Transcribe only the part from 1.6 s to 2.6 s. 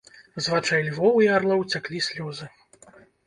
цяклі слёзы.